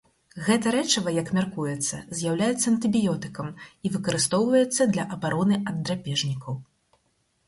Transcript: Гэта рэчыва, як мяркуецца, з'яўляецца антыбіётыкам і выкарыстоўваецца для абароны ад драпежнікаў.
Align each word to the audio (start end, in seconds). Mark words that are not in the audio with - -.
Гэта 0.45 0.67
рэчыва, 0.75 1.09
як 1.15 1.27
мяркуецца, 1.37 1.99
з'яўляецца 2.21 2.65
антыбіётыкам 2.71 3.51
і 3.89 3.91
выкарыстоўваецца 3.97 4.87
для 4.95 5.05
абароны 5.19 5.55
ад 5.73 5.77
драпежнікаў. 5.91 6.57